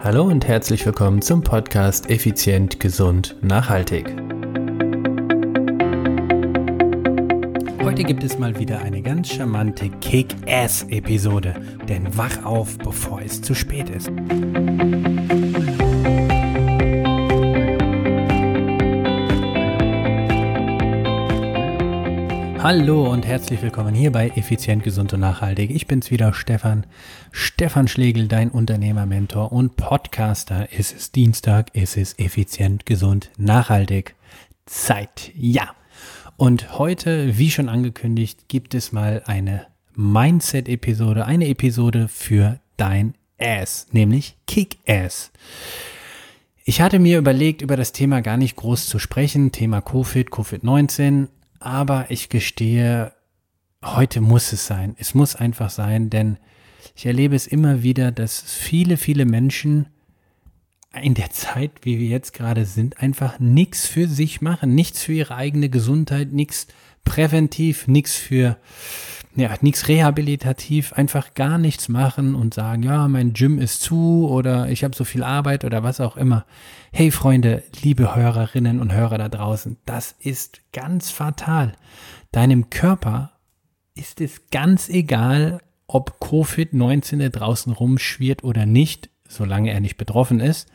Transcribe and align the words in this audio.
Hallo 0.00 0.22
und 0.22 0.46
herzlich 0.46 0.86
willkommen 0.86 1.20
zum 1.22 1.42
Podcast 1.42 2.08
Effizient, 2.08 2.78
Gesund, 2.78 3.34
Nachhaltig. 3.42 4.06
Heute 7.82 8.04
gibt 8.04 8.22
es 8.22 8.38
mal 8.38 8.56
wieder 8.60 8.78
eine 8.78 9.02
ganz 9.02 9.28
charmante 9.28 9.88
Kick-Ass-Episode, 9.88 11.60
denn 11.88 12.16
wach 12.16 12.44
auf, 12.44 12.78
bevor 12.78 13.22
es 13.22 13.42
zu 13.42 13.56
spät 13.56 13.90
ist. 13.90 14.08
Hallo 22.70 23.10
und 23.10 23.24
herzlich 23.24 23.62
willkommen 23.62 23.94
hier 23.94 24.12
bei 24.12 24.28
Effizient, 24.28 24.84
Gesund 24.84 25.14
und 25.14 25.20
Nachhaltig. 25.20 25.70
Ich 25.70 25.86
bin's 25.86 26.10
wieder, 26.10 26.34
Stefan. 26.34 26.84
Stefan 27.32 27.88
Schlegel, 27.88 28.28
dein 28.28 28.50
Unternehmermentor 28.50 29.52
und 29.52 29.76
Podcaster. 29.76 30.68
Es 30.70 30.92
ist 30.92 31.16
Dienstag, 31.16 31.70
es 31.72 31.96
ist 31.96 32.20
effizient, 32.20 32.84
gesund, 32.84 33.30
nachhaltig. 33.38 34.16
Zeit, 34.66 35.32
ja. 35.34 35.70
Und 36.36 36.78
heute, 36.78 37.38
wie 37.38 37.50
schon 37.50 37.70
angekündigt, 37.70 38.50
gibt 38.50 38.74
es 38.74 38.92
mal 38.92 39.22
eine 39.24 39.64
Mindset-Episode, 39.94 41.24
eine 41.24 41.48
Episode 41.48 42.06
für 42.06 42.60
dein 42.76 43.14
Ass, 43.38 43.86
nämlich 43.92 44.36
Kick-Ass. 44.46 45.32
Ich 46.66 46.82
hatte 46.82 46.98
mir 46.98 47.16
überlegt, 47.16 47.62
über 47.62 47.78
das 47.78 47.92
Thema 47.92 48.20
gar 48.20 48.36
nicht 48.36 48.56
groß 48.56 48.88
zu 48.88 48.98
sprechen, 48.98 49.52
Thema 49.52 49.80
Covid, 49.80 50.28
Covid-19, 50.28 51.28
aber 51.60 52.10
ich 52.10 52.28
gestehe, 52.28 53.12
heute 53.84 54.20
muss 54.20 54.52
es 54.52 54.66
sein. 54.66 54.94
Es 54.98 55.14
muss 55.14 55.36
einfach 55.36 55.70
sein, 55.70 56.10
denn 56.10 56.38
ich 56.94 57.06
erlebe 57.06 57.36
es 57.36 57.46
immer 57.46 57.82
wieder, 57.82 58.10
dass 58.12 58.40
viele, 58.40 58.96
viele 58.96 59.24
Menschen 59.24 59.88
in 61.00 61.14
der 61.14 61.30
Zeit, 61.30 61.72
wie 61.82 61.98
wir 61.98 62.08
jetzt 62.08 62.32
gerade 62.32 62.64
sind, 62.64 63.00
einfach 63.00 63.38
nichts 63.38 63.86
für 63.86 64.08
sich 64.08 64.40
machen, 64.40 64.74
nichts 64.74 65.02
für 65.02 65.12
ihre 65.12 65.34
eigene 65.34 65.68
Gesundheit, 65.68 66.32
nichts 66.32 66.66
präventiv, 67.08 67.88
nichts 67.88 68.16
für, 68.16 68.58
ja, 69.34 69.54
nichts 69.62 69.88
rehabilitativ, 69.88 70.92
einfach 70.92 71.32
gar 71.32 71.56
nichts 71.56 71.88
machen 71.88 72.34
und 72.34 72.52
sagen, 72.52 72.82
ja, 72.82 73.08
mein 73.08 73.32
Gym 73.32 73.58
ist 73.58 73.80
zu 73.80 74.28
oder 74.28 74.68
ich 74.68 74.84
habe 74.84 74.94
so 74.94 75.04
viel 75.04 75.22
Arbeit 75.22 75.64
oder 75.64 75.82
was 75.82 76.00
auch 76.00 76.18
immer. 76.18 76.44
Hey 76.92 77.10
Freunde, 77.10 77.64
liebe 77.82 78.14
Hörerinnen 78.14 78.78
und 78.78 78.92
Hörer 78.92 79.16
da 79.16 79.30
draußen, 79.30 79.78
das 79.86 80.14
ist 80.20 80.60
ganz 80.74 81.10
fatal. 81.10 81.72
Deinem 82.30 82.68
Körper 82.68 83.32
ist 83.94 84.20
es 84.20 84.50
ganz 84.50 84.90
egal, 84.90 85.62
ob 85.86 86.18
Covid-19 86.20 87.20
da 87.20 87.28
draußen 87.30 87.72
rumschwirrt 87.72 88.44
oder 88.44 88.66
nicht, 88.66 89.08
solange 89.26 89.72
er 89.72 89.80
nicht 89.80 89.96
betroffen 89.96 90.40
ist. 90.40 90.70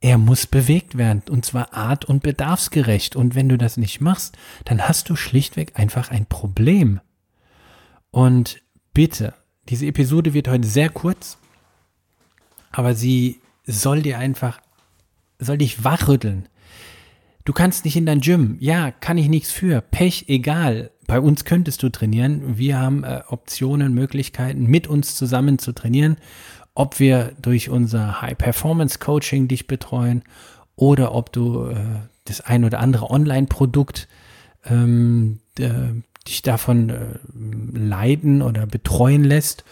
Er 0.00 0.18
muss 0.18 0.46
bewegt 0.46 0.98
werden 0.98 1.22
und 1.30 1.44
zwar 1.44 1.72
art- 1.72 2.04
und 2.04 2.22
bedarfsgerecht. 2.22 3.16
Und 3.16 3.34
wenn 3.34 3.48
du 3.48 3.56
das 3.56 3.76
nicht 3.76 4.00
machst, 4.00 4.36
dann 4.64 4.86
hast 4.86 5.08
du 5.08 5.16
schlichtweg 5.16 5.78
einfach 5.78 6.10
ein 6.10 6.26
Problem. 6.26 7.00
Und 8.10 8.62
bitte, 8.92 9.34
diese 9.68 9.86
Episode 9.86 10.34
wird 10.34 10.48
heute 10.48 10.66
sehr 10.66 10.90
kurz, 10.90 11.38
aber 12.70 12.94
sie 12.94 13.40
soll 13.64 14.02
dir 14.02 14.18
einfach, 14.18 14.60
soll 15.38 15.58
dich 15.58 15.82
wachrütteln. 15.82 16.48
Du 17.44 17.52
kannst 17.52 17.84
nicht 17.84 17.96
in 17.96 18.06
dein 18.06 18.20
Gym. 18.20 18.56
Ja, 18.58 18.90
kann 18.90 19.18
ich 19.18 19.28
nichts 19.28 19.52
für. 19.52 19.80
Pech, 19.80 20.24
egal. 20.28 20.90
Bei 21.06 21.20
uns 21.20 21.44
könntest 21.44 21.82
du 21.82 21.88
trainieren. 21.88 22.58
Wir 22.58 22.78
haben 22.78 23.04
äh, 23.04 23.22
Optionen, 23.28 23.94
Möglichkeiten, 23.94 24.66
mit 24.66 24.88
uns 24.88 25.14
zusammen 25.14 25.58
zu 25.58 25.72
trainieren. 25.72 26.16
Ob 26.76 27.00
wir 27.00 27.32
durch 27.40 27.70
unser 27.70 28.20
High-Performance-Coaching 28.20 29.48
dich 29.48 29.66
betreuen 29.66 30.22
oder 30.76 31.14
ob 31.14 31.32
du 31.32 31.68
äh, 31.70 31.76
das 32.26 32.42
ein 32.42 32.64
oder 32.64 32.80
andere 32.80 33.10
Online-Produkt 33.10 34.08
ähm, 34.66 35.40
äh, 35.58 35.70
dich 36.28 36.42
davon 36.42 36.90
äh, 36.90 37.18
leiden 37.78 38.42
oder 38.42 38.66
betreuen 38.66 39.24
lässt. 39.24 39.64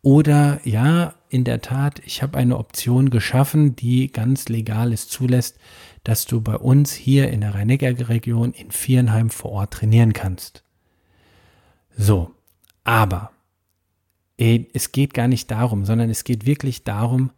Oder 0.00 0.60
ja, 0.64 1.12
in 1.28 1.44
der 1.44 1.60
Tat, 1.60 2.00
ich 2.06 2.22
habe 2.22 2.38
eine 2.38 2.56
Option 2.56 3.10
geschaffen, 3.10 3.76
die 3.76 4.10
ganz 4.10 4.48
legal 4.48 4.94
es 4.94 5.08
zulässt, 5.08 5.58
dass 6.04 6.24
du 6.24 6.40
bei 6.40 6.56
uns 6.56 6.94
hier 6.94 7.28
in 7.28 7.42
der 7.42 7.54
Rhein-Neckar-Region 7.54 8.52
in 8.52 8.70
Vierenheim 8.70 9.28
vor 9.28 9.50
Ort 9.52 9.74
trainieren 9.74 10.14
kannst. 10.14 10.62
So, 11.98 12.30
aber 12.84 13.32
es 14.38 14.92
geht 14.92 15.14
gar 15.14 15.28
nicht 15.28 15.50
darum, 15.50 15.84
sondern 15.84 16.10
es 16.10 16.24
geht 16.24 16.46
wirklich 16.46 16.84
darum, 16.84 17.30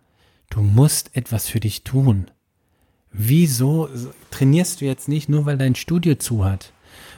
du 0.50 0.60
musst 0.60 1.14
etwas 1.16 1.48
für 1.48 1.60
dich 1.60 1.84
tun. 1.84 2.30
Wieso 3.12 3.88
trainierst 4.30 4.80
du 4.80 4.84
jetzt 4.84 5.08
nicht 5.08 5.28
nur, 5.28 5.46
weil 5.46 5.58
dein 5.58 5.74
Studio 5.74 6.16
zu 6.16 6.44
hat? 6.44 6.72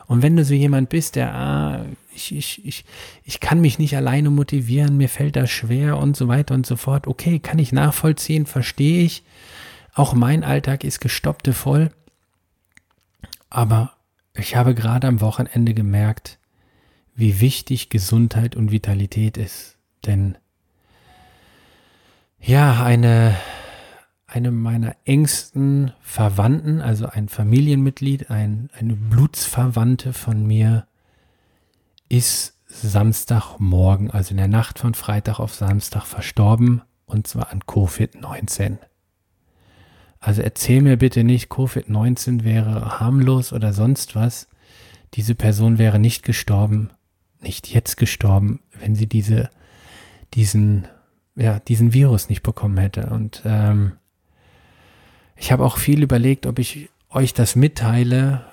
Und 0.06 0.22
wenn 0.22 0.36
du 0.36 0.44
so 0.44 0.54
jemand 0.54 0.88
bist, 0.88 1.14
der, 1.14 1.32
ah, 1.34 1.86
ich, 2.12 2.34
ich, 2.34 2.64
ich, 2.64 2.84
ich 3.22 3.38
kann 3.38 3.60
mich 3.60 3.78
nicht 3.78 3.96
alleine 3.96 4.30
motivieren, 4.30 4.96
mir 4.96 5.08
fällt 5.08 5.36
das 5.36 5.50
schwer 5.50 5.98
und 5.98 6.16
so 6.16 6.26
weiter 6.26 6.54
und 6.54 6.66
so 6.66 6.74
fort, 6.74 7.06
okay, 7.06 7.38
kann 7.38 7.60
ich 7.60 7.70
nachvollziehen, 7.70 8.46
verstehe 8.46 9.04
ich. 9.04 9.22
Auch 9.94 10.12
mein 10.12 10.42
Alltag 10.42 10.82
ist 10.82 11.00
gestoppte 11.00 11.52
voll. 11.52 11.90
Aber 13.50 13.92
ich 14.34 14.56
habe 14.56 14.74
gerade 14.74 15.06
am 15.06 15.20
Wochenende 15.20 15.74
gemerkt, 15.74 16.39
wie 17.20 17.40
wichtig 17.40 17.90
Gesundheit 17.90 18.56
und 18.56 18.72
Vitalität 18.72 19.36
ist. 19.36 19.76
Denn 20.06 20.36
ja, 22.40 22.82
eine, 22.82 23.36
eine 24.26 24.50
meiner 24.50 24.96
engsten 25.04 25.92
Verwandten, 26.00 26.80
also 26.80 27.06
ein 27.06 27.28
Familienmitglied, 27.28 28.30
ein, 28.30 28.70
eine 28.72 28.94
Blutsverwandte 28.94 30.14
von 30.14 30.46
mir, 30.46 30.86
ist 32.08 32.54
Samstagmorgen, 32.66 34.10
also 34.10 34.30
in 34.30 34.38
der 34.38 34.48
Nacht 34.48 34.78
von 34.78 34.94
Freitag 34.94 35.38
auf 35.38 35.54
Samstag 35.54 36.06
verstorben, 36.06 36.82
und 37.04 37.26
zwar 37.26 37.52
an 37.52 37.60
Covid-19. 37.60 38.78
Also 40.20 40.42
erzähl 40.42 40.80
mir 40.80 40.96
bitte 40.96 41.24
nicht, 41.24 41.50
Covid-19 41.50 42.44
wäre 42.44 43.00
harmlos 43.00 43.52
oder 43.52 43.72
sonst 43.72 44.14
was. 44.14 44.48
Diese 45.14 45.34
Person 45.34 45.78
wäre 45.78 45.98
nicht 45.98 46.22
gestorben, 46.22 46.90
nicht 47.40 47.68
jetzt 47.68 47.96
gestorben, 47.96 48.60
wenn 48.78 48.94
sie 48.94 49.06
diese, 49.06 49.50
diesen, 50.34 50.86
ja, 51.36 51.58
diesen 51.60 51.92
Virus 51.92 52.28
nicht 52.28 52.42
bekommen 52.42 52.78
hätte. 52.78 53.06
Und 53.06 53.42
ähm, 53.44 53.92
ich 55.36 55.52
habe 55.52 55.64
auch 55.64 55.78
viel 55.78 56.02
überlegt, 56.02 56.46
ob 56.46 56.58
ich 56.58 56.90
euch 57.08 57.34
das 57.34 57.56
mitteile. 57.56 58.44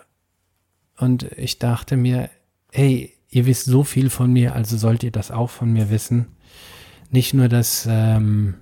Und 0.97 1.23
ich 1.37 1.59
dachte 1.59 1.97
mir, 1.97 2.29
hey, 2.71 3.13
ihr 3.29 3.45
wisst 3.45 3.65
so 3.65 3.83
viel 3.83 4.09
von 4.09 4.31
mir, 4.31 4.55
also 4.55 4.77
sollt 4.77 5.03
ihr 5.03 5.11
das 5.11 5.31
auch 5.31 5.49
von 5.49 5.71
mir 5.71 5.89
wissen. 5.89 6.27
Nicht 7.09 7.33
nur, 7.33 7.49
dass, 7.49 7.87
ähm, 7.89 8.55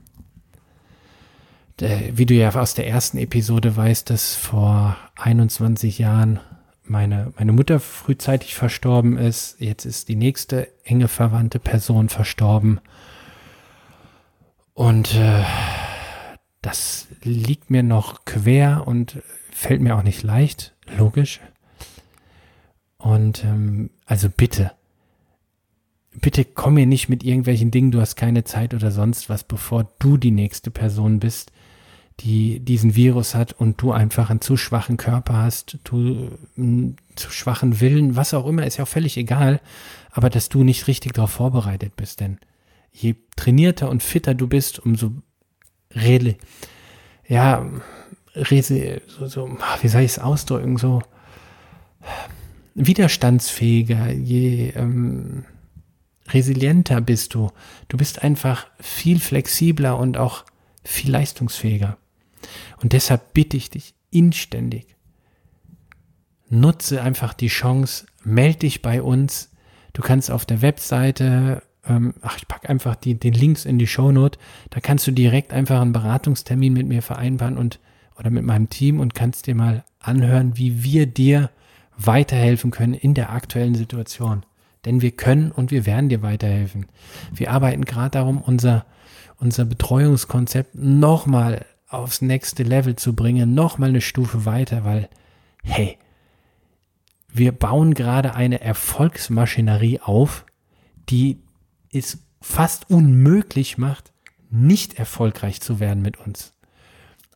der, 1.79 2.17
wie 2.17 2.25
du 2.25 2.33
ja 2.33 2.53
aus 2.53 2.73
der 2.73 2.87
ersten 2.87 3.17
Episode 3.17 3.75
weißt, 3.75 4.09
dass 4.09 4.35
vor 4.35 4.97
21 5.15 5.99
Jahren 5.99 6.39
meine, 6.89 7.33
meine 7.37 7.51
Mutter 7.51 7.79
frühzeitig 7.79 8.55
verstorben 8.55 9.17
ist. 9.17 9.59
Jetzt 9.59 9.85
ist 9.85 10.09
die 10.09 10.15
nächste 10.15 10.67
enge 10.83 11.07
verwandte 11.07 11.59
Person 11.59 12.09
verstorben. 12.09 12.79
Und 14.73 15.15
äh, 15.15 15.43
das 16.61 17.07
liegt 17.23 17.69
mir 17.69 17.83
noch 17.83 18.25
quer 18.25 18.87
und 18.87 19.21
fällt 19.51 19.81
mir 19.81 19.95
auch 19.95 20.03
nicht 20.03 20.23
leicht, 20.23 20.75
logisch. 20.97 21.39
Und 22.97 23.43
ähm, 23.43 23.91
also 24.05 24.29
bitte, 24.29 24.71
bitte 26.19 26.43
komm 26.43 26.73
mir 26.73 26.85
nicht 26.85 27.07
mit 27.07 27.23
irgendwelchen 27.23 27.71
Dingen, 27.71 27.91
du 27.91 28.01
hast 28.01 28.15
keine 28.15 28.43
Zeit 28.43 28.73
oder 28.73 28.91
sonst 28.91 29.29
was, 29.29 29.43
bevor 29.43 29.87
du 29.99 30.17
die 30.17 30.31
nächste 30.31 30.71
Person 30.71 31.19
bist, 31.19 31.51
die 32.21 32.59
diesen 32.59 32.95
Virus 32.95 33.35
hat 33.35 33.53
und 33.53 33.81
du 33.81 33.91
einfach 33.91 34.29
einen 34.29 34.41
zu 34.41 34.57
schwachen 34.57 34.97
Körper 34.97 35.37
hast, 35.37 35.79
du 35.83 36.31
einen 36.57 36.95
zu 37.15 37.29
schwachen 37.29 37.81
Willen, 37.81 38.15
was 38.15 38.33
auch 38.33 38.47
immer, 38.47 38.65
ist 38.65 38.77
ja 38.77 38.85
auch 38.85 38.89
völlig 38.89 39.17
egal, 39.17 39.59
aber 40.11 40.29
dass 40.29 40.49
du 40.49 40.63
nicht 40.63 40.87
richtig 40.87 41.13
darauf 41.13 41.31
vorbereitet 41.31 41.95
bist, 41.95 42.21
denn 42.21 42.39
je 42.91 43.15
trainierter 43.35 43.89
und 43.89 44.01
fitter 44.01 44.33
du 44.33 44.47
bist, 44.47 44.79
umso 44.79 45.11
rede, 45.93 46.37
ja, 47.27 47.65
rese, 48.33 49.01
so, 49.07 49.27
so, 49.27 49.57
wie 49.81 49.87
soll 49.87 50.01
ich 50.01 50.11
es 50.11 50.19
ausdrücken, 50.19 50.77
so 50.77 51.01
widerstandsfähiger, 52.75 54.11
je 54.11 54.69
ähm, 54.69 55.45
resilienter 56.29 57.01
bist 57.01 57.33
du. 57.33 57.51
Du 57.87 57.97
bist 57.97 58.23
einfach 58.23 58.67
viel 58.79 59.19
flexibler 59.19 59.97
und 59.97 60.17
auch 60.17 60.45
viel 60.83 61.11
leistungsfähiger. 61.11 61.97
Und 62.81 62.93
deshalb 62.93 63.33
bitte 63.33 63.57
ich 63.57 63.69
dich 63.69 63.95
inständig, 64.11 64.95
nutze 66.49 67.01
einfach 67.01 67.33
die 67.33 67.47
Chance, 67.47 68.05
melde 68.23 68.59
dich 68.59 68.81
bei 68.81 69.01
uns. 69.01 69.51
Du 69.93 70.01
kannst 70.01 70.31
auf 70.31 70.45
der 70.45 70.61
Webseite 70.61 71.61
ähm, 71.87 72.13
ach, 72.21 72.37
ich 72.37 72.47
packe 72.47 72.69
einfach 72.69 72.95
die, 72.95 73.15
den 73.15 73.33
Links 73.33 73.65
in 73.65 73.77
die 73.77 73.87
Shownote. 73.87 74.39
Da 74.69 74.79
kannst 74.79 75.05
du 75.07 75.11
direkt 75.11 75.53
einfach 75.53 75.81
einen 75.81 75.93
Beratungstermin 75.93 76.73
mit 76.73 76.87
mir 76.87 77.01
vereinbaren 77.01 77.57
und 77.57 77.79
oder 78.17 78.29
mit 78.29 78.45
meinem 78.45 78.69
Team 78.69 78.99
und 78.99 79.13
kannst 79.13 79.45
dir 79.47 79.55
mal 79.55 79.83
anhören, 79.99 80.57
wie 80.57 80.83
wir 80.83 81.05
dir 81.05 81.49
weiterhelfen 81.97 82.71
können 82.71 82.93
in 82.93 83.13
der 83.13 83.31
aktuellen 83.31 83.75
Situation. 83.75 84.45
Denn 84.85 85.01
wir 85.01 85.11
können 85.11 85.51
und 85.51 85.71
wir 85.71 85.85
werden 85.85 86.09
dir 86.09 86.21
weiterhelfen. 86.21 86.85
Wir 87.33 87.51
arbeiten 87.51 87.83
gerade 87.83 88.11
darum, 88.11 88.41
unser, 88.41 88.85
unser 89.37 89.65
Betreuungskonzept 89.65 90.75
nochmal 90.75 91.65
aufs 91.87 92.21
nächste 92.21 92.63
Level 92.63 92.95
zu 92.95 93.13
bringen, 93.13 93.53
nochmal 93.53 93.89
eine 93.89 94.01
Stufe 94.01 94.45
weiter, 94.45 94.83
weil, 94.83 95.09
hey, 95.63 95.97
wir 97.31 97.51
bauen 97.51 97.93
gerade 97.93 98.33
eine 98.33 98.61
Erfolgsmaschinerie 98.61 99.99
auf, 99.99 100.45
die 101.09 101.39
es 101.91 102.19
fast 102.41 102.89
unmöglich 102.89 103.77
macht, 103.77 104.11
nicht 104.49 104.97
erfolgreich 104.99 105.61
zu 105.61 105.79
werden 105.79 106.01
mit 106.01 106.17
uns. 106.17 106.53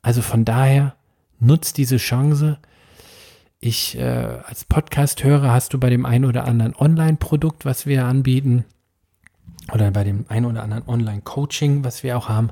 Also 0.01 0.21
von 0.21 0.45
daher 0.45 0.95
nutzt 1.39 1.77
diese 1.77 1.97
Chance. 1.97 2.59
Ich 3.59 3.97
äh, 3.97 4.03
als 4.45 4.63
Podcast-Hörer 4.65 5.51
hast 5.51 5.73
du 5.73 5.79
bei 5.79 5.89
dem 5.89 6.05
einen 6.05 6.25
oder 6.25 6.45
anderen 6.45 6.75
Online-Produkt, 6.75 7.65
was 7.65 7.85
wir 7.85 8.05
anbieten, 8.05 8.65
oder 9.73 9.91
bei 9.91 10.03
dem 10.03 10.25
einen 10.29 10.45
oder 10.45 10.63
anderen 10.63 10.87
Online-Coaching, 10.87 11.83
was 11.83 12.03
wir 12.03 12.17
auch 12.17 12.29
haben, 12.29 12.51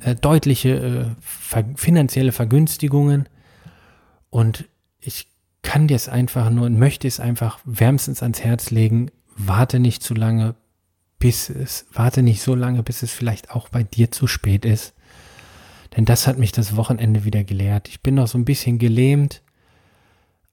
äh, 0.00 0.14
deutliche 0.14 0.68
äh, 0.70 1.04
ver 1.20 1.64
finanzielle 1.76 2.32
Vergünstigungen. 2.32 3.28
Und 4.30 4.66
ich 5.00 5.28
kann 5.62 5.88
dir 5.88 5.96
es 5.96 6.08
einfach 6.08 6.50
nur 6.50 6.66
und 6.66 6.78
möchte 6.78 7.06
es 7.06 7.20
einfach 7.20 7.60
wärmstens 7.64 8.22
ans 8.22 8.40
Herz 8.40 8.70
legen. 8.70 9.10
Warte 9.36 9.78
nicht 9.78 10.02
zu 10.02 10.14
lange, 10.14 10.54
bis 11.18 11.50
es, 11.50 11.86
warte 11.92 12.22
nicht 12.22 12.42
so 12.42 12.54
lange, 12.54 12.82
bis 12.82 13.02
es 13.02 13.12
vielleicht 13.12 13.50
auch 13.50 13.68
bei 13.68 13.82
dir 13.82 14.10
zu 14.10 14.26
spät 14.26 14.64
ist. 14.64 14.94
Denn 15.96 16.04
das 16.04 16.26
hat 16.26 16.38
mich 16.38 16.52
das 16.52 16.76
Wochenende 16.76 17.24
wieder 17.24 17.44
gelehrt. 17.44 17.88
Ich 17.88 18.00
bin 18.00 18.14
noch 18.14 18.28
so 18.28 18.38
ein 18.38 18.44
bisschen 18.44 18.78
gelähmt, 18.78 19.42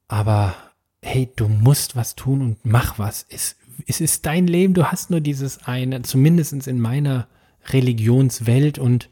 aber 0.08 0.54
hey, 1.00 1.30
du 1.36 1.48
musst 1.48 1.96
was 1.96 2.16
tun 2.16 2.42
und 2.42 2.64
mach 2.64 2.98
was. 2.98 3.24
Es, 3.30 3.56
es 3.86 4.00
ist 4.00 4.26
dein 4.26 4.46
Leben, 4.46 4.74
du 4.74 4.86
hast 4.86 5.10
nur 5.10 5.20
dieses 5.20 5.64
eine, 5.64 6.02
zumindest 6.02 6.66
in 6.66 6.80
meiner 6.80 7.28
Religionswelt 7.66 8.78
und 8.78 9.10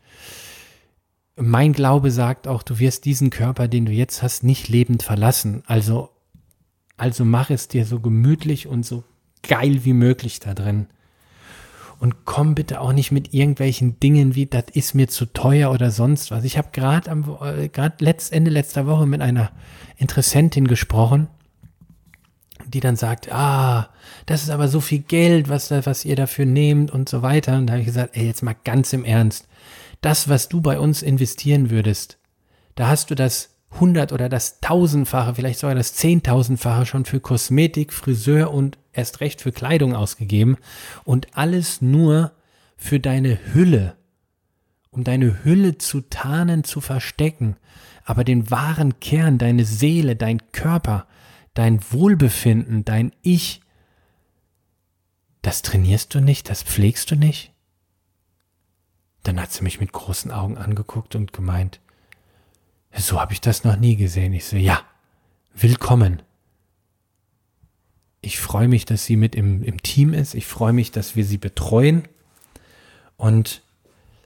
mein 1.37 1.72
Glaube 1.72 2.10
sagt 2.10 2.48
auch, 2.48 2.62
du 2.62 2.78
wirst 2.78 3.04
diesen 3.04 3.31
Körper, 3.31 3.69
den 3.69 3.84
du 3.84 3.93
jetzt 3.93 4.22
hast, 4.22 4.43
nicht 4.43 4.69
lebend 4.69 5.02
verlassen. 5.02 5.62
Also, 5.66 6.10
also 6.96 7.25
mach 7.25 7.50
es 7.50 7.69
dir 7.69 7.84
so 7.84 8.00
gemütlich 8.00 8.66
und 8.66 8.87
so 8.87 9.04
geil 9.43 9.84
wie 9.84 9.93
möglich 9.93 10.40
da 10.40 10.54
drin. 10.54 10.87
Und 11.98 12.25
komm 12.25 12.54
bitte 12.54 12.81
auch 12.81 12.93
nicht 12.93 13.10
mit 13.10 13.32
irgendwelchen 13.32 14.00
Dingen 14.00 14.34
wie, 14.34 14.46
das 14.46 14.64
ist 14.72 14.94
mir 14.94 15.08
zu 15.08 15.26
teuer 15.26 15.70
oder 15.70 15.90
sonst 15.90 16.31
was. 16.31 16.44
Ich 16.44 16.58
habe 16.58 16.69
gerade 16.72 17.10
am 17.10 17.38
äh, 17.43 17.69
gerade 17.69 18.04
letzt, 18.04 18.32
Ende 18.32 18.50
letzter 18.50 18.87
Woche 18.87 19.06
mit 19.06 19.22
einer 19.22 19.50
Interessentin 19.96 20.69
gesprochen, 20.69 21.28
die 22.66 22.80
dann 22.80 22.96
sagt, 22.96 23.32
ah, 23.32 23.88
das 24.26 24.42
ist 24.42 24.50
aber 24.50 24.68
so 24.68 24.80
viel 24.80 25.00
Geld, 25.00 25.48
was, 25.48 25.70
was 25.70 26.04
ihr 26.04 26.16
dafür 26.16 26.46
nehmt 26.46 26.90
und 26.90 27.08
so 27.08 27.22
weiter. 27.22 27.56
Und 27.56 27.66
da 27.66 27.72
habe 27.72 27.80
ich 27.80 27.86
gesagt, 27.86 28.16
ey, 28.16 28.26
jetzt 28.26 28.42
mal 28.42 28.56
ganz 28.64 28.92
im 28.92 29.04
Ernst. 29.04 29.46
Das, 30.00 30.28
was 30.28 30.48
du 30.48 30.60
bei 30.60 30.78
uns 30.78 31.02
investieren 31.02 31.70
würdest, 31.70 32.18
da 32.74 32.88
hast 32.88 33.10
du 33.10 33.14
das 33.14 33.50
hundert 33.80 34.12
oder 34.12 34.28
das 34.28 34.60
tausendfache, 34.60 35.34
vielleicht 35.34 35.58
sogar 35.58 35.74
das 35.74 35.94
zehntausendfache 35.94 36.86
schon 36.86 37.04
für 37.04 37.20
Kosmetik, 37.20 37.92
Friseur 37.92 38.52
und 38.52 38.78
erst 38.92 39.20
recht 39.20 39.40
für 39.40 39.52
Kleidung 39.52 39.94
ausgegeben. 39.94 40.56
Und 41.04 41.36
alles 41.36 41.82
nur 41.82 42.32
für 42.76 43.00
deine 43.00 43.38
Hülle, 43.52 43.96
um 44.90 45.04
deine 45.04 45.44
Hülle 45.44 45.78
zu 45.78 46.02
tarnen, 46.02 46.64
zu 46.64 46.80
verstecken, 46.80 47.56
aber 48.04 48.24
den 48.24 48.50
wahren 48.50 49.00
Kern, 49.00 49.38
deine 49.38 49.64
Seele, 49.64 50.16
dein 50.16 50.52
Körper, 50.52 51.06
dein 51.56 51.81
Wohlbefinden, 51.91 52.85
dein 52.85 53.12
Ich, 53.23 53.61
das 55.43 55.62
trainierst 55.62 56.14
du 56.14 56.20
nicht, 56.20 56.50
das 56.50 56.62
pflegst 56.62 57.11
du 57.11 57.17
nicht? 57.17 57.53
Dann 59.23 59.41
hat 59.41 59.53
sie 59.53 59.64
mich 59.64 59.81
mit 59.81 59.91
großen 59.91 60.31
Augen 60.31 60.58
angeguckt 60.58 61.14
und 61.14 61.32
gemeint, 61.32 61.81
so 62.94 63.19
habe 63.20 63.32
ich 63.32 63.41
das 63.41 63.64
noch 63.64 63.76
nie 63.76 63.97
gesehen. 63.97 64.35
Ich 64.35 64.44
so, 64.44 64.56
ja, 64.56 64.82
willkommen. 65.55 66.23
Ich 68.20 68.38
freue 68.38 68.69
mich, 68.69 68.85
dass 68.85 69.06
sie 69.06 69.17
mit 69.17 69.35
im, 69.35 69.62
im 69.62 69.82
Team 69.82 70.12
ist. 70.12 70.35
Ich 70.35 70.47
freue 70.47 70.75
mich, 70.75 70.93
dass 70.93 71.17
wir 71.17 71.25
sie 71.25 71.38
betreuen. 71.38 72.06
Und 73.17 73.62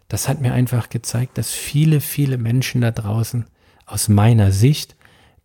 das 0.08 0.28
hat 0.28 0.40
mir 0.40 0.52
einfach 0.52 0.88
gezeigt, 0.88 1.38
dass 1.38 1.52
viele, 1.52 2.00
viele 2.00 2.38
Menschen 2.38 2.80
da 2.80 2.90
draußen 2.90 3.46
aus 3.86 4.08
meiner 4.08 4.50
Sicht 4.50 4.96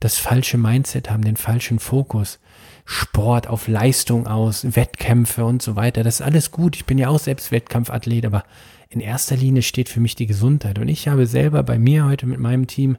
das 0.05 0.19
falsche 0.19 0.59
Mindset 0.59 1.09
haben, 1.09 1.23
den 1.23 1.35
falschen 1.35 1.79
Fokus. 1.79 2.39
Sport 2.85 3.47
auf 3.47 3.67
Leistung 3.67 4.27
aus, 4.27 4.75
Wettkämpfe 4.75 5.43
und 5.43 5.63
so 5.63 5.75
weiter. 5.75 6.03
Das 6.03 6.19
ist 6.19 6.21
alles 6.21 6.51
gut. 6.51 6.75
Ich 6.75 6.85
bin 6.85 6.99
ja 6.99 7.09
auch 7.09 7.17
selbst 7.17 7.51
Wettkampfathlet, 7.51 8.23
aber 8.27 8.43
in 8.89 8.99
erster 8.99 9.35
Linie 9.35 9.63
steht 9.63 9.89
für 9.89 9.99
mich 9.99 10.13
die 10.13 10.27
Gesundheit. 10.27 10.77
Und 10.77 10.89
ich 10.89 11.07
habe 11.07 11.25
selber 11.25 11.63
bei 11.63 11.79
mir 11.79 12.05
heute 12.05 12.27
mit 12.27 12.39
meinem 12.39 12.67
Team 12.67 12.97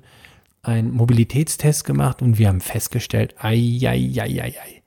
einen 0.64 0.92
Mobilitätstest 0.92 1.84
gemacht 1.84 2.22
und 2.22 2.38
wir 2.38 2.48
haben 2.48 2.60
festgestellt, 2.60 3.36
ei, 3.38 3.78
ei, 3.82 4.10
ei, 4.16 4.42
ei, 4.42 4.54
ei, 4.60 4.82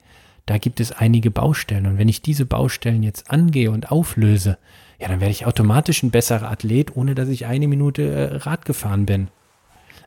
da 0.45 0.57
gibt 0.57 0.81
es 0.81 0.91
einige 0.91 1.31
Baustellen. 1.31 1.87
Und 1.87 1.97
wenn 1.97 2.09
ich 2.09 2.21
diese 2.21 2.45
Baustellen 2.45 3.01
jetzt 3.01 3.31
angehe 3.31 3.71
und 3.71 3.91
auflöse, 3.93 4.57
ja, 4.99 5.07
dann 5.07 5.21
werde 5.21 5.31
ich 5.31 5.45
automatisch 5.45 6.03
ein 6.03 6.11
besserer 6.11 6.51
Athlet, 6.51 6.97
ohne 6.97 7.15
dass 7.15 7.29
ich 7.29 7.45
eine 7.45 7.69
Minute 7.69 8.01
äh, 8.03 8.35
Rad 8.35 8.65
gefahren 8.65 9.05
bin. 9.05 9.29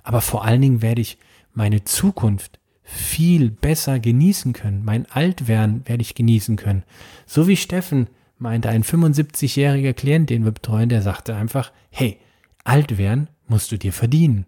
Aber 0.03 0.21
vor 0.21 0.45
allen 0.45 0.61
Dingen 0.61 0.83
werde 0.83 1.01
ich 1.01 1.17
meine 1.53 1.85
Zukunft 1.85 2.59
viel 2.83 3.51
besser 3.51 4.01
genießen 4.01 4.53
können. 4.53 4.85
Mein 4.85 5.07
Altwerden 5.11 5.83
werde 5.87 6.03
ich 6.03 6.15
genießen 6.15 6.57
können. 6.57 6.85
So 7.27 7.49
wie 7.49 7.57
Steffen 7.57 8.09
meinte 8.39 8.69
ein 8.69 8.83
75-jähriger 8.83 9.93
Klient, 9.93 10.31
den 10.31 10.45
wir 10.45 10.53
betreuen, 10.53 10.89
der 10.89 11.03
sagte 11.03 11.35
einfach, 11.35 11.73
hey, 11.91 12.19
alt 12.65 12.99
werden 12.99 13.29
musst 13.47 13.73
du 13.73 13.79
dir 13.79 13.93
verdienen. 13.93 14.47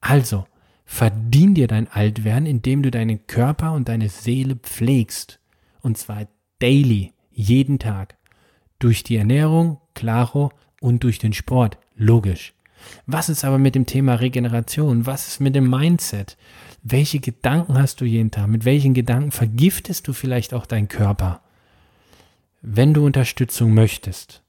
Also, 0.00 0.46
verdien 0.84 1.54
dir 1.54 1.68
dein 1.68 1.88
Altwerden, 1.88 2.46
indem 2.46 2.82
du 2.82 2.90
deinen 2.90 3.26
Körper 3.26 3.72
und 3.72 3.88
deine 3.88 4.08
Seele 4.08 4.56
pflegst. 4.56 5.40
Und 5.80 5.98
zwar 5.98 6.26
daily, 6.58 7.12
jeden 7.30 7.78
Tag. 7.78 8.16
Durch 8.78 9.04
die 9.04 9.16
Ernährung, 9.16 9.78
klaro, 9.94 10.50
und 10.80 11.04
durch 11.04 11.20
den 11.20 11.32
Sport, 11.32 11.78
logisch. 11.94 12.54
Was 13.06 13.28
ist 13.28 13.44
aber 13.44 13.58
mit 13.58 13.74
dem 13.74 13.86
Thema 13.86 14.14
Regeneration? 14.14 15.06
Was 15.06 15.28
ist 15.28 15.40
mit 15.40 15.54
dem 15.54 15.68
Mindset? 15.68 16.36
Welche 16.82 17.20
Gedanken 17.20 17.78
hast 17.78 18.00
du 18.00 18.04
jeden 18.04 18.30
Tag? 18.30 18.48
Mit 18.48 18.64
welchen 18.64 18.94
Gedanken 18.94 19.30
vergiftest 19.30 20.08
du 20.08 20.12
vielleicht 20.12 20.54
auch 20.54 20.66
deinen 20.66 20.88
Körper? 20.88 21.42
Wenn 22.60 22.94
du 22.94 23.04
Unterstützung 23.04 23.74
möchtest, 23.74 24.42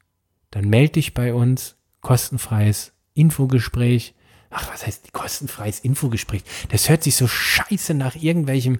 dann 0.50 0.68
melde 0.68 0.94
dich 0.94 1.14
bei 1.14 1.34
uns, 1.34 1.76
kostenfreies 2.00 2.92
Infogespräch. 3.14 4.14
Ach, 4.50 4.72
was 4.72 4.86
heißt 4.86 5.12
kostenfreies 5.12 5.80
Infogespräch? 5.80 6.42
Das 6.68 6.88
hört 6.88 7.02
sich 7.02 7.16
so 7.16 7.26
scheiße 7.26 7.94
nach 7.94 8.14
irgendwelchem 8.14 8.78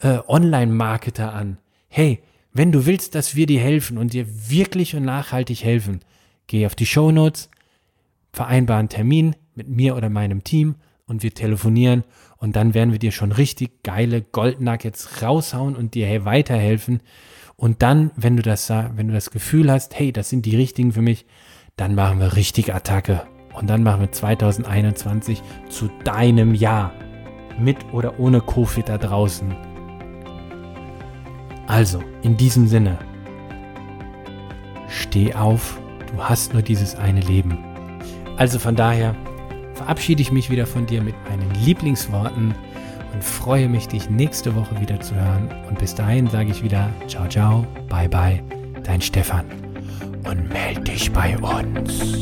äh, 0.00 0.18
Online-Marketer 0.26 1.32
an. 1.32 1.58
Hey, 1.88 2.22
wenn 2.52 2.72
du 2.72 2.86
willst, 2.86 3.14
dass 3.14 3.36
wir 3.36 3.46
dir 3.46 3.60
helfen 3.60 3.98
und 3.98 4.12
dir 4.12 4.26
wirklich 4.50 4.94
und 4.94 5.04
nachhaltig 5.04 5.62
helfen, 5.62 6.00
geh 6.48 6.66
auf 6.66 6.74
die 6.74 6.86
Show 6.86 7.12
Notes, 7.12 7.50
vereinbar 8.32 8.78
einen 8.78 8.88
Termin 8.88 9.36
mit 9.54 9.68
mir 9.68 9.96
oder 9.96 10.08
meinem 10.08 10.44
Team 10.44 10.76
und 11.06 11.22
wir 11.22 11.34
telefonieren 11.34 12.04
und 12.38 12.56
dann 12.56 12.74
werden 12.74 12.92
wir 12.92 12.98
dir 12.98 13.12
schon 13.12 13.32
richtig 13.32 13.82
geile 13.82 14.22
Goldnuggets 14.22 15.22
raushauen 15.22 15.76
und 15.76 15.94
dir 15.94 16.06
hey, 16.06 16.24
weiterhelfen, 16.24 17.00
und 17.62 17.80
dann, 17.82 18.10
wenn 18.16 18.36
du 18.36 18.42
das, 18.42 18.70
wenn 18.70 19.06
du 19.06 19.14
das 19.14 19.30
Gefühl 19.30 19.70
hast, 19.70 19.96
hey, 19.96 20.10
das 20.10 20.28
sind 20.28 20.46
die 20.46 20.56
richtigen 20.56 20.90
für 20.90 21.00
mich, 21.00 21.26
dann 21.76 21.94
machen 21.94 22.18
wir 22.18 22.34
richtig 22.34 22.74
Attacke. 22.74 23.22
Und 23.54 23.70
dann 23.70 23.84
machen 23.84 24.00
wir 24.00 24.10
2021 24.10 25.40
zu 25.68 25.88
deinem 26.02 26.56
Jahr. 26.56 26.92
Mit 27.60 27.92
oder 27.92 28.18
ohne 28.18 28.40
Covid 28.40 28.88
da 28.88 28.98
draußen. 28.98 29.54
Also, 31.68 32.02
in 32.22 32.36
diesem 32.36 32.66
Sinne, 32.66 32.98
steh 34.88 35.32
auf, 35.32 35.78
du 36.10 36.20
hast 36.20 36.54
nur 36.54 36.62
dieses 36.62 36.96
eine 36.96 37.20
Leben. 37.20 37.71
Also 38.42 38.58
von 38.58 38.74
daher 38.74 39.14
verabschiede 39.74 40.20
ich 40.20 40.32
mich 40.32 40.50
wieder 40.50 40.66
von 40.66 40.84
dir 40.84 41.00
mit 41.00 41.14
meinen 41.30 41.48
Lieblingsworten 41.64 42.52
und 43.12 43.22
freue 43.22 43.68
mich, 43.68 43.86
dich 43.86 44.10
nächste 44.10 44.56
Woche 44.56 44.80
wieder 44.80 44.98
zu 44.98 45.14
hören. 45.14 45.48
Und 45.68 45.78
bis 45.78 45.94
dahin 45.94 46.26
sage 46.26 46.50
ich 46.50 46.60
wieder 46.64 46.90
ciao, 47.06 47.28
ciao, 47.28 47.64
bye, 47.88 48.08
bye, 48.08 48.42
dein 48.82 49.00
Stefan. 49.00 49.44
Und 50.24 50.48
melde 50.48 50.80
dich 50.80 51.12
bei 51.12 51.38
uns. 51.38 52.16